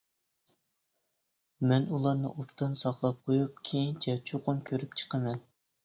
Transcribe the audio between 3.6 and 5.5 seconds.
كېيىنچە چوقۇم كۆرۈپ چىقىمەن.